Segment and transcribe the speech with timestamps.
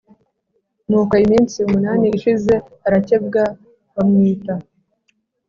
[0.87, 2.53] Nuko iminsi munani ishize
[2.87, 3.43] arakebwa
[3.95, 4.53] bamwita